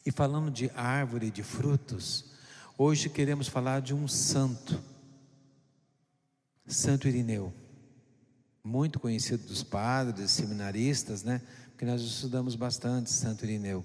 E 0.04 0.10
falando 0.10 0.50
de 0.50 0.72
árvore 0.74 1.30
de 1.30 1.44
frutos, 1.44 2.32
hoje 2.76 3.08
queremos 3.08 3.46
falar 3.46 3.80
de 3.80 3.94
um 3.94 4.08
santo, 4.08 4.82
Santo 6.66 7.06
Irineu, 7.06 7.52
muito 8.64 8.98
conhecido 8.98 9.46
dos 9.46 9.62
padres, 9.62 10.32
seminaristas, 10.32 11.22
né? 11.22 11.40
Porque 11.68 11.84
nós 11.84 12.02
estudamos 12.02 12.56
bastante 12.56 13.08
Santo 13.08 13.44
Irineu. 13.44 13.84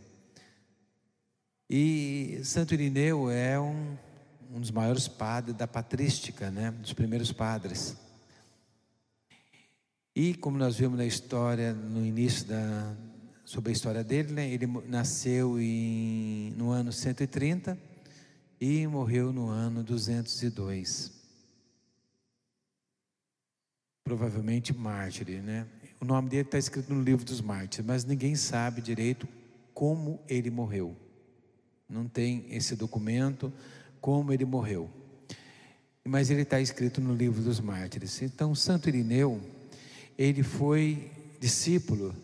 E 1.70 2.42
Santo 2.44 2.76
Irineu 2.76 3.30
é 3.30 3.60
um, 3.60 3.98
um 4.54 4.60
dos 4.60 4.70
maiores 4.70 5.08
padres 5.08 5.56
da 5.58 5.68
patrística, 5.68 6.52
né? 6.52 6.72
dos 6.72 6.94
primeiros 6.94 7.32
padres. 7.32 7.98
E 10.16 10.36
como 10.36 10.58
nós 10.58 10.78
vimos 10.78 10.98
na 10.98 11.06
história, 11.06 11.74
no 11.74 12.06
início 12.06 12.46
da, 12.46 12.96
sobre 13.44 13.72
a 13.72 13.74
história 13.74 14.04
dele, 14.04 14.32
né? 14.32 14.48
ele 14.48 14.68
nasceu 14.88 15.60
em, 15.60 16.54
no 16.56 16.70
ano 16.70 16.94
130 16.94 17.78
e 18.62 18.86
morreu 18.86 19.34
no 19.34 19.50
ano 19.50 19.84
202. 19.84 21.12
Provavelmente 24.04 24.72
mártir, 24.72 25.42
né? 25.42 25.66
O 26.00 26.06
nome 26.06 26.30
dele 26.30 26.44
está 26.44 26.60
escrito 26.60 26.94
no 26.94 27.02
livro 27.02 27.26
dos 27.26 27.42
mártires, 27.42 27.84
mas 27.84 28.06
ninguém 28.06 28.36
sabe 28.36 28.80
direito 28.80 29.28
como 29.74 30.22
ele 30.30 30.52
morreu. 30.52 30.96
Não 31.88 32.08
tem 32.08 32.46
esse 32.50 32.76
documento, 32.76 33.52
como 34.02 34.34
ele 34.34 34.46
morreu. 34.46 34.90
Mas 36.04 36.30
ele 36.30 36.42
está 36.42 36.60
escrito 36.60 37.02
no 37.02 37.16
livro 37.16 37.42
dos 37.42 37.60
mártires. 37.60 38.22
Então, 38.22 38.54
Santo 38.54 38.90
Irineu, 38.90 39.42
ele 40.18 40.44
foi 40.44 41.12
discípulo 41.40 42.16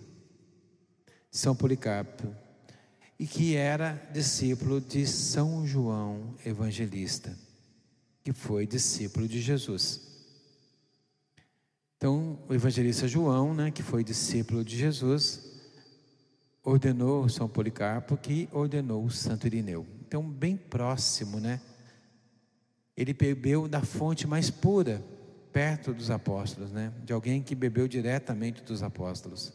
de 1.31 1.37
São 1.37 1.55
Policarpo 1.55 2.33
e 3.19 3.27
que 3.27 3.55
era 3.55 3.93
discípulo 4.11 4.81
de 4.81 5.05
São 5.05 5.65
João 5.65 6.35
Evangelista, 6.45 7.37
que 8.23 8.33
foi 8.33 8.65
discípulo 8.65 9.27
de 9.27 9.39
Jesus. 9.39 10.01
Então, 12.01 12.39
o 12.49 12.53
evangelista 12.55 13.07
João, 13.07 13.53
né, 13.53 13.69
que 13.69 13.83
foi 13.83 14.03
discípulo 14.03 14.65
de 14.65 14.75
Jesus, 14.75 15.50
ordenou 16.63 17.27
São 17.27 17.47
Policarpo, 17.47 18.17
que 18.17 18.47
ordenou 18.51 19.09
Santo 19.09 19.47
Irineu. 19.47 19.85
Então, 20.01 20.29
bem 20.29 20.55
próximo, 20.55 21.39
né? 21.39 21.61
Ele 22.95 23.13
bebeu 23.13 23.67
da 23.67 23.81
fonte 23.81 24.27
mais 24.27 24.49
pura, 24.49 25.03
perto 25.51 25.93
dos 25.93 26.11
apóstolos, 26.11 26.71
né? 26.71 26.93
De 27.03 27.13
alguém 27.13 27.41
que 27.41 27.55
bebeu 27.55 27.87
diretamente 27.87 28.61
dos 28.61 28.83
apóstolos. 28.83 29.53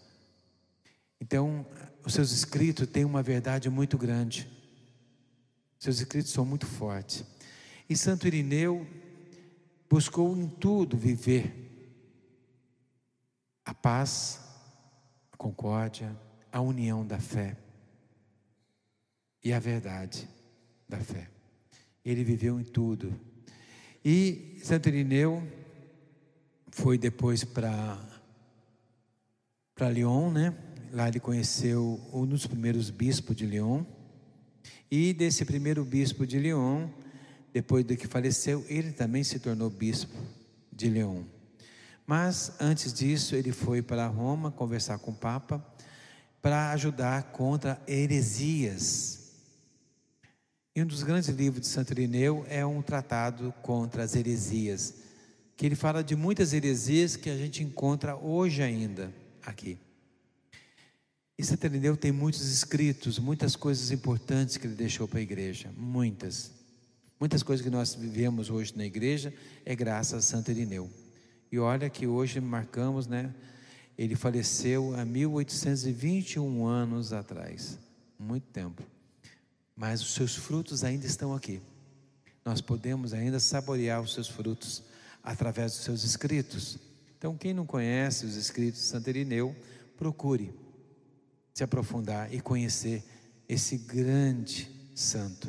Então, 1.20 1.64
os 2.04 2.12
seus 2.12 2.32
escritos 2.32 2.86
têm 2.88 3.04
uma 3.04 3.22
verdade 3.22 3.70
muito 3.70 3.96
grande. 3.96 4.48
Seus 5.78 6.00
escritos 6.00 6.32
são 6.32 6.44
muito 6.44 6.66
fortes. 6.66 7.24
E 7.88 7.96
Santo 7.96 8.26
Irineu 8.26 8.86
buscou 9.88 10.36
em 10.36 10.48
tudo 10.48 10.96
viver 10.96 11.62
a 13.64 13.74
paz, 13.74 14.40
a 15.32 15.36
concórdia, 15.36 16.16
a 16.56 16.60
união 16.62 17.06
da 17.06 17.18
fé 17.18 17.54
e 19.44 19.52
a 19.52 19.58
verdade 19.58 20.26
da 20.88 20.96
fé. 20.96 21.28
Ele 22.02 22.24
viveu 22.24 22.58
em 22.58 22.64
tudo. 22.64 23.12
E 24.02 24.58
Santo 24.64 24.88
Irineu 24.88 25.46
foi 26.70 26.96
depois 26.96 27.44
para 27.44 27.98
para 29.74 29.90
Lyon, 29.90 30.30
né? 30.30 30.56
Lá 30.92 31.08
ele 31.08 31.20
conheceu 31.20 32.00
um 32.10 32.24
dos 32.24 32.46
primeiros 32.46 32.88
bispos 32.88 33.36
de 33.36 33.44
Lyon. 33.44 33.84
E 34.90 35.12
desse 35.12 35.44
primeiro 35.44 35.84
bispo 35.84 36.26
de 36.26 36.38
Lyon, 36.38 36.88
depois 37.52 37.84
de 37.84 37.98
que 37.98 38.06
faleceu, 38.06 38.64
ele 38.66 38.92
também 38.92 39.22
se 39.22 39.38
tornou 39.38 39.68
bispo 39.68 40.16
de 40.72 40.88
Lyon. 40.88 41.22
Mas 42.06 42.50
antes 42.58 42.94
disso, 42.94 43.36
ele 43.36 43.52
foi 43.52 43.82
para 43.82 44.06
Roma 44.06 44.50
conversar 44.50 44.98
com 44.98 45.10
o 45.10 45.14
Papa 45.14 45.75
para 46.46 46.70
ajudar 46.70 47.24
contra 47.32 47.82
heresias. 47.88 49.32
E 50.76 50.80
um 50.80 50.86
dos 50.86 51.02
grandes 51.02 51.28
livros 51.28 51.62
de 51.62 51.66
Santo 51.66 51.90
Irineu 51.90 52.46
é 52.48 52.64
um 52.64 52.80
tratado 52.80 53.52
contra 53.62 54.04
as 54.04 54.14
heresias, 54.14 54.94
que 55.56 55.66
ele 55.66 55.74
fala 55.74 56.04
de 56.04 56.14
muitas 56.14 56.52
heresias 56.52 57.16
que 57.16 57.28
a 57.28 57.36
gente 57.36 57.64
encontra 57.64 58.14
hoje 58.14 58.62
ainda 58.62 59.12
aqui. 59.44 59.76
E 61.36 61.44
Santo 61.44 61.66
Irineu 61.66 61.96
tem 61.96 62.12
muitos 62.12 62.48
escritos, 62.48 63.18
muitas 63.18 63.56
coisas 63.56 63.90
importantes 63.90 64.56
que 64.56 64.68
ele 64.68 64.76
deixou 64.76 65.08
para 65.08 65.18
a 65.18 65.22
igreja, 65.22 65.68
muitas. 65.76 66.52
Muitas 67.18 67.42
coisas 67.42 67.64
que 67.64 67.72
nós 67.72 67.96
vivemos 67.96 68.50
hoje 68.50 68.72
na 68.76 68.86
igreja 68.86 69.34
é 69.64 69.74
graças 69.74 70.14
a 70.14 70.22
Santo 70.22 70.52
Irineu. 70.52 70.88
E 71.50 71.58
olha 71.58 71.90
que 71.90 72.06
hoje 72.06 72.40
marcamos, 72.40 73.08
né? 73.08 73.34
Ele 73.98 74.14
faleceu 74.14 74.94
há 74.94 75.04
1821 75.04 76.66
anos 76.66 77.12
atrás, 77.12 77.78
muito 78.18 78.46
tempo. 78.48 78.82
Mas 79.74 80.02
os 80.02 80.12
seus 80.14 80.36
frutos 80.36 80.84
ainda 80.84 81.06
estão 81.06 81.34
aqui. 81.34 81.62
Nós 82.44 82.60
podemos 82.60 83.14
ainda 83.14 83.40
saborear 83.40 84.00
os 84.02 84.12
seus 84.12 84.28
frutos 84.28 84.82
através 85.22 85.72
dos 85.72 85.82
seus 85.82 86.04
escritos. 86.04 86.78
Então, 87.18 87.36
quem 87.36 87.54
não 87.54 87.66
conhece 87.66 88.26
os 88.26 88.36
escritos 88.36 88.80
de 88.80 88.86
Santo 88.86 89.08
Irineu, 89.08 89.56
procure 89.96 90.54
se 91.54 91.64
aprofundar 91.64 92.32
e 92.32 92.40
conhecer 92.40 93.02
esse 93.48 93.78
grande 93.78 94.70
santo. 94.94 95.48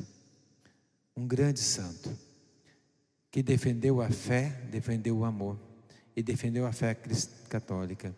Um 1.15 1.27
grande 1.27 1.59
santo 1.59 2.17
que 3.29 3.43
defendeu 3.43 4.01
a 4.01 4.09
fé, 4.09 4.49
defendeu 4.71 5.17
o 5.17 5.25
amor 5.25 5.66
e 6.17 6.23
defendeu 6.23 6.65
a 6.65 6.71
fé 6.71 6.97
católica. 7.47 8.13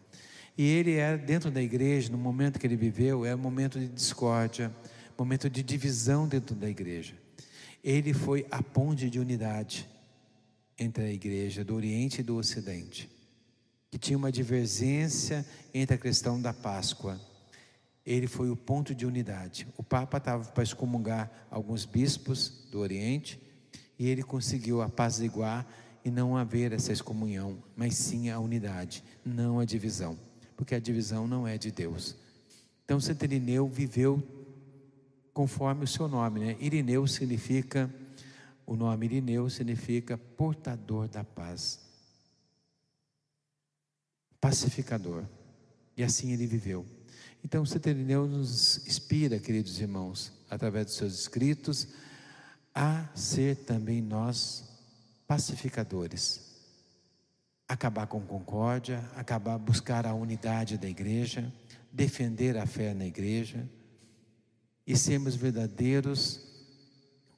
E 0.57 0.65
ele 0.65 0.93
era 0.93 1.17
dentro 1.17 1.51
da 1.51 1.61
igreja, 1.61 2.09
no 2.09 2.17
momento 2.17 2.57
que 2.57 2.65
ele 2.65 2.77
viveu, 2.77 3.25
era 3.25 3.35
um 3.35 3.41
momento 3.41 3.77
de 3.77 3.89
discórdia, 3.89 4.73
momento 5.17 5.49
de 5.49 5.61
divisão 5.61 6.25
dentro 6.25 6.55
da 6.55 6.69
igreja. 6.69 7.13
Ele 7.83 8.13
foi 8.13 8.47
a 8.49 8.63
ponte 8.63 9.09
de 9.09 9.19
unidade 9.19 9.85
entre 10.77 11.03
a 11.03 11.11
igreja 11.11 11.61
do 11.61 11.75
Oriente 11.75 12.21
e 12.21 12.23
do 12.23 12.37
Ocidente, 12.37 13.09
que 13.91 13.97
tinha 13.97 14.17
uma 14.17 14.31
divergência 14.31 15.45
entre 15.73 15.95
a 15.95 15.99
questão 15.99 16.41
da 16.41 16.53
Páscoa. 16.53 17.19
Ele 18.05 18.27
foi 18.27 18.49
o 18.49 18.55
ponto 18.55 18.95
de 18.95 19.05
unidade. 19.05 19.67
O 19.75 19.83
Papa 19.83 20.19
estava 20.19 20.45
para 20.45 20.63
excomungar 20.63 21.29
alguns 21.51 21.83
bispos 21.83 22.65
do 22.71 22.79
Oriente 22.79 23.37
e 23.97 24.07
ele 24.07 24.23
conseguiu 24.23 24.81
apaziguar 24.81 25.67
e 26.09 26.11
não 26.11 26.35
haver 26.35 26.73
essa 26.73 26.91
excomunhão, 26.91 27.61
mas 27.75 27.95
sim 27.95 28.31
a 28.31 28.39
unidade, 28.39 29.03
não 29.23 29.59
a 29.59 29.65
divisão, 29.65 30.17
porque 30.57 30.73
a 30.73 30.79
divisão 30.79 31.27
não 31.27 31.47
é 31.47 31.55
de 31.55 31.69
Deus. 31.69 32.15
Então, 32.83 32.99
Santo 32.99 33.23
Irineu 33.25 33.67
viveu 33.67 34.21
conforme 35.31 35.83
o 35.83 35.87
seu 35.87 36.07
nome, 36.07 36.39
né? 36.39 36.57
Irineu 36.59 37.05
significa, 37.05 37.93
o 38.65 38.75
nome 38.75 39.05
Irineu 39.05 39.47
significa 39.51 40.17
portador 40.17 41.07
da 41.07 41.23
paz, 41.23 41.79
pacificador, 44.41 45.23
e 45.95 46.03
assim 46.03 46.31
ele 46.31 46.47
viveu. 46.47 46.83
Então, 47.43 47.63
Santo 47.67 47.87
Irineu 47.87 48.27
nos 48.27 48.85
inspira, 48.87 49.37
queridos 49.37 49.79
irmãos, 49.79 50.33
através 50.49 50.87
dos 50.87 50.95
seus 50.95 51.19
escritos, 51.19 51.87
a 52.73 53.07
ser 53.13 53.57
também 53.57 54.01
nós 54.01 54.68
pacificadores. 55.29 56.41
Acabar 57.67 58.07
com 58.07 58.19
concórdia, 58.19 59.07
acabar 59.15 59.59
buscar 59.59 60.07
a 60.07 60.13
unidade 60.15 60.75
da 60.75 60.89
igreja, 60.89 61.53
defender 61.91 62.57
a 62.57 62.65
fé 62.65 62.95
na 62.95 63.05
igreja 63.05 63.69
e 64.87 64.97
sermos 64.97 65.35
verdadeiros 65.35 66.41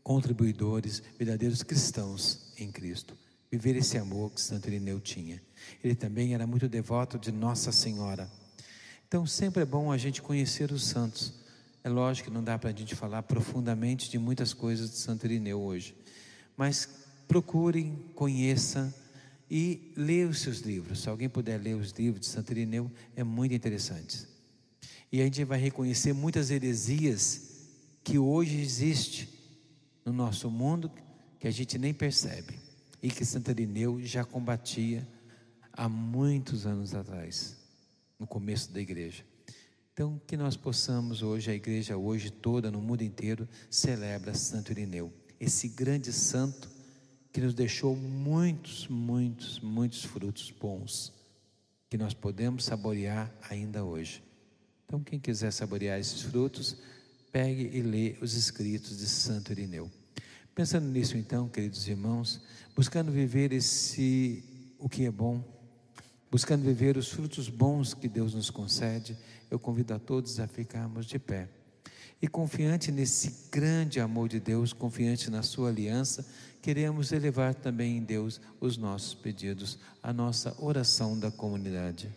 contribuidores, 0.02 1.04
verdadeiros 1.20 1.64
cristãos 1.64 2.54
em 2.58 2.72
Cristo. 2.72 3.14
Viver 3.52 3.76
esse 3.76 3.98
amor 3.98 4.32
que 4.32 4.40
Santo 4.40 4.70
Irineu 4.70 5.02
tinha. 5.02 5.44
Ele 5.84 5.94
também 5.94 6.34
era 6.34 6.48
muito 6.48 6.70
devoto 6.70 7.20
de 7.20 7.30
Nossa 7.30 7.74
Senhora. 7.74 8.32
Então 9.06 9.28
sempre 9.28 9.64
é 9.64 9.66
bom 9.66 9.92
a 9.92 9.98
gente 9.98 10.22
conhecer 10.22 10.72
os 10.72 10.86
santos. 10.86 11.34
É 11.84 11.90
lógico 11.90 12.30
que 12.30 12.34
não 12.34 12.42
dá 12.42 12.58
para 12.58 12.70
a 12.70 12.74
gente 12.74 12.96
falar 12.96 13.24
profundamente 13.24 14.10
de 14.10 14.18
muitas 14.18 14.54
coisas 14.54 14.90
de 14.90 14.96
Santo 14.96 15.26
Irineu 15.26 15.60
hoje, 15.60 15.94
mas 16.56 17.02
procure, 17.32 17.94
conheça 18.14 18.94
e 19.50 19.94
leia 19.96 20.28
os 20.28 20.42
seus 20.42 20.60
livros. 20.60 21.00
Se 21.00 21.08
alguém 21.08 21.30
puder 21.30 21.62
ler 21.62 21.78
os 21.78 21.92
livros 21.92 22.20
de 22.20 22.26
Santo 22.26 22.52
Irineu, 22.52 22.92
é 23.16 23.24
muito 23.24 23.56
interessante. 23.56 24.28
E 25.10 25.22
a 25.22 25.24
gente 25.24 25.46
vai 25.46 25.58
reconhecer 25.58 26.12
muitas 26.12 26.52
heresias 26.52 27.70
que 28.04 28.20
hoje 28.20 28.60
existem 28.60 29.30
no 30.04 30.12
nosso 30.12 30.52
mundo 30.52 30.92
que 31.40 31.48
a 31.48 31.52
gente 31.52 31.78
nem 31.78 31.94
percebe 31.94 32.60
e 33.02 33.10
que 33.10 33.24
Santo 33.24 33.50
Irineu 33.50 34.04
já 34.04 34.26
combatia 34.26 35.08
há 35.72 35.88
muitos 35.88 36.66
anos 36.66 36.94
atrás, 36.94 37.56
no 38.20 38.28
começo 38.28 38.74
da 38.74 38.82
igreja. 38.82 39.24
Então, 39.94 40.22
que 40.28 40.36
nós 40.36 40.58
possamos 40.58 41.22
hoje, 41.22 41.50
a 41.50 41.56
igreja 41.56 41.96
hoje 41.96 42.30
toda, 42.30 42.70
no 42.70 42.82
mundo 42.82 43.04
inteiro, 43.04 43.48
celebra 43.70 44.34
Santo 44.34 44.74
Irineu, 44.74 45.14
esse 45.40 45.70
grande 45.70 46.12
santo 46.12 46.71
que 47.32 47.40
nos 47.40 47.54
deixou 47.54 47.96
muitos, 47.96 48.88
muitos, 48.88 49.60
muitos 49.60 50.04
frutos 50.04 50.52
bons, 50.52 51.14
que 51.90 51.98
nós 51.98 52.14
podemos 52.14 52.66
saborear 52.66 53.34
ainda 53.50 53.84
hoje. 53.84 54.24
Então, 54.86 55.02
quem 55.02 55.20
quiser 55.20 55.52
saborear 55.52 56.00
esses 56.00 56.22
frutos, 56.22 56.78
pegue 57.32 57.70
e 57.74 57.82
lê 57.82 58.18
os 58.22 58.34
escritos 58.34 58.98
de 58.98 59.08
Santo 59.08 59.52
Irineu. 59.52 59.90
Pensando 60.54 60.88
nisso, 60.88 61.16
então, 61.18 61.48
queridos 61.48 61.88
irmãos, 61.88 62.42
buscando 62.76 63.12
viver 63.12 63.54
esse 63.54 64.44
o 64.78 64.90
que 64.90 65.06
é 65.06 65.12
bom, 65.12 65.42
buscando 66.30 66.64
viver 66.64 66.98
os 66.98 67.10
frutos 67.10 67.48
bons 67.48 67.94
que 67.94 68.10
Deus 68.10 68.34
nos 68.34 68.50
concede, 68.50 69.18
eu 69.50 69.60
convido 69.60 69.94
a 69.94 70.00
todos 70.00 70.40
a 70.40 70.48
ficarmos 70.48 71.06
de 71.06 71.20
pé. 71.20 71.48
E 72.22 72.28
confiante 72.28 72.92
nesse 72.92 73.50
grande 73.52 74.00
amor 74.00 74.30
de 74.30 74.40
Deus, 74.40 74.74
confiante 74.74 75.32
na 75.32 75.42
sua 75.42 75.70
aliança, 75.70 76.24
queremos 76.62 77.12
elevar 77.12 77.56
também 77.56 77.98
em 77.98 78.04
Deus 78.04 78.40
os 78.60 78.78
nossos 78.78 79.16
pedidos, 79.16 79.80
a 80.04 80.14
nossa 80.14 80.56
oração 80.60 81.18
da 81.18 81.32
comunidade. 81.32 82.16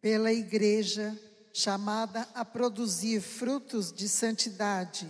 Pela 0.00 0.32
igreja 0.32 1.14
chamada 1.52 2.26
a 2.34 2.42
produzir 2.42 3.20
frutos 3.20 3.92
de 3.92 4.08
santidade, 4.08 5.06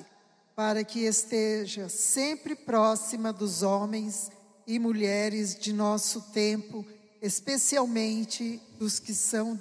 para 0.56 0.82
que 0.82 1.00
esteja 1.00 1.88
sempre 1.88 2.56
próxima 2.56 3.32
dos 3.32 3.62
homens 3.62 4.32
e 4.66 4.80
mulheres 4.80 5.56
de 5.56 5.72
nosso 5.72 6.20
tempo, 6.32 6.84
especialmente 7.22 8.60
dos 8.78 8.98
que 8.98 9.14
são 9.14 9.56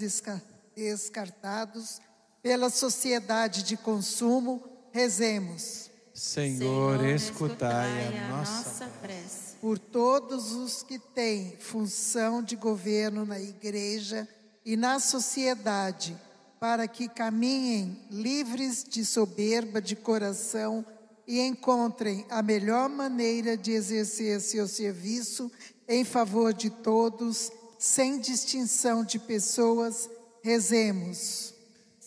descartados 0.75 2.01
pela 2.41 2.69
sociedade 2.69 3.63
de 3.63 3.75
consumo, 3.77 4.63
rezemos. 4.91 5.89
Senhor, 6.13 7.05
escutai 7.05 8.07
a 8.07 8.27
nossa 8.29 8.87
prece. 9.01 9.55
por 9.61 9.79
todos 9.79 10.51
os 10.51 10.83
que 10.83 10.99
têm 10.99 11.55
função 11.59 12.43
de 12.43 12.55
governo 12.55 13.25
na 13.25 13.39
igreja 13.39 14.27
e 14.65 14.75
na 14.75 14.99
sociedade, 14.99 16.17
para 16.59 16.87
que 16.87 17.07
caminhem 17.07 18.05
livres 18.11 18.83
de 18.83 19.05
soberba 19.05 19.81
de 19.81 19.95
coração 19.95 20.85
e 21.25 21.39
encontrem 21.39 22.25
a 22.29 22.41
melhor 22.41 22.89
maneira 22.89 23.55
de 23.55 23.71
exercer 23.71 24.41
seu 24.41 24.67
serviço 24.67 25.49
em 25.87 26.03
favor 26.03 26.53
de 26.53 26.69
todos, 26.69 27.51
sem 27.77 28.19
distinção 28.19 29.05
de 29.05 29.19
pessoas. 29.19 30.09
Rezemos. 30.41 31.53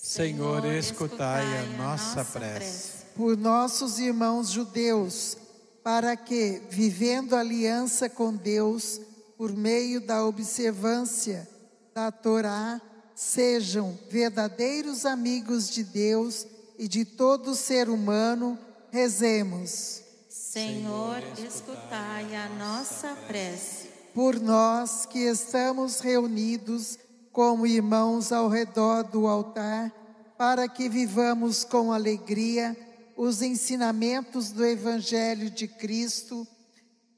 Senhor, 0.03 0.65
escutai 0.65 1.47
a 1.59 1.63
nossa 1.79 2.25
prece. 2.25 3.05
Por 3.15 3.37
nossos 3.37 4.01
irmãos 4.01 4.51
judeus, 4.51 5.37
para 5.85 6.17
que, 6.17 6.61
vivendo 6.69 7.37
aliança 7.37 8.09
com 8.11 8.35
Deus, 8.35 9.01
por 9.39 9.53
meio 9.53 10.01
da 10.01 10.25
observância 10.27 11.49
da 11.95 12.11
Torá, 12.11 12.83
sejam 13.15 13.97
verdadeiros 14.11 15.07
amigos 15.07 15.71
de 15.71 15.85
Deus 15.85 16.49
e 16.77 16.89
de 16.89 17.05
todo 17.05 17.55
ser 17.55 17.89
humano, 17.89 18.59
rezemos. 18.91 20.03
Senhor, 20.29 21.23
escutai 21.39 22.35
a 22.35 22.49
nossa 22.49 23.17
prece. 23.29 23.89
Por 24.13 24.41
nós 24.41 25.07
que 25.07 25.21
estamos 25.21 26.01
reunidos 26.01 26.99
como 27.33 27.67
irmãos 27.67 28.31
ao 28.31 28.49
redor 28.49 29.05
do 29.05 29.27
altar, 29.27 29.91
para 30.37 30.69
que 30.69 30.89
vivamos 30.89 31.65
com 31.65 31.93
alegria 31.93 32.77
os 33.17 33.43
ensinamentos 33.43 34.51
do 34.51 34.65
Evangelho 34.65 35.51
de 35.51 35.67
Cristo 35.67 36.47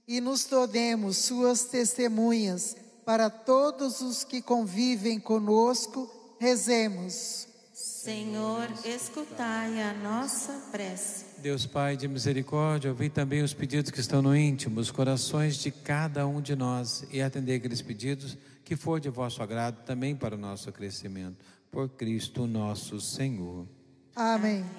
e 0.06 0.20
nos 0.20 0.44
tornemos 0.44 1.16
suas 1.18 1.64
testemunhas 1.64 2.76
para 3.04 3.28
todos 3.28 4.00
os 4.00 4.24
que 4.24 4.40
convivem 4.40 5.18
conosco, 5.18 6.10
rezemos. 6.38 7.48
Senhor, 7.72 8.68
escutai 8.84 9.82
a 9.82 9.94
nossa 9.94 10.52
prece. 10.70 11.24
Deus 11.38 11.66
Pai 11.66 11.96
de 11.96 12.06
misericórdia, 12.06 12.90
ouvi 12.90 13.10
também 13.10 13.42
os 13.42 13.52
pedidos 13.52 13.90
que 13.90 14.00
estão 14.00 14.22
no 14.22 14.36
íntimo, 14.36 14.80
os 14.80 14.90
corações 14.90 15.56
de 15.56 15.70
cada 15.70 16.26
um 16.26 16.40
de 16.40 16.54
nós 16.54 17.04
e 17.10 17.20
atender 17.20 17.56
aqueles 17.56 17.82
pedidos 17.82 18.36
que 18.64 18.76
for 18.76 18.98
de 18.98 19.10
vosso 19.10 19.42
agrado 19.42 19.84
também 19.84 20.16
para 20.16 20.34
o 20.34 20.38
nosso 20.38 20.72
crescimento. 20.72 21.44
Por 21.70 21.88
Cristo 21.90 22.46
nosso 22.46 23.00
Senhor. 23.00 23.66
Amém. 24.16 24.64